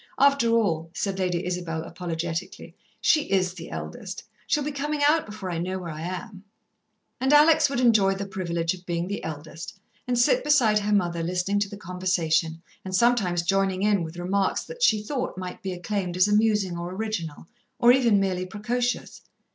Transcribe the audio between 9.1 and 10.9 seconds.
eldest, and sit beside